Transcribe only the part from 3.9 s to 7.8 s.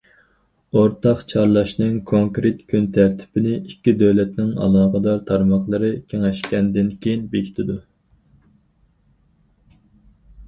دۆلەتنىڭ ئالاقىدار تارماقلىرى كېڭەشكەندىن كېيىن بېكىتىدۇ.